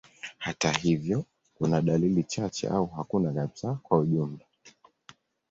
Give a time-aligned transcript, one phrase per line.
[0.37, 1.25] Hata hivyo,
[1.55, 4.45] kuna dalili chache au hakuna kabisa kwa ujumla.